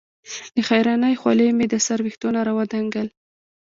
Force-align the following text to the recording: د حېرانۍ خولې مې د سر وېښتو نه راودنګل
د 0.55 0.57
حېرانۍ 0.67 1.15
خولې 1.21 1.47
مې 1.57 1.65
د 1.69 1.75
سر 1.85 1.99
وېښتو 2.03 2.27
نه 2.35 2.41
راودنګل 2.47 3.07